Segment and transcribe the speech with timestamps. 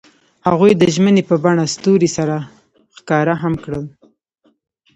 [0.47, 2.35] هغوی د ژمنې په بڼه ستوري سره
[2.97, 3.81] ښکاره هم کړه.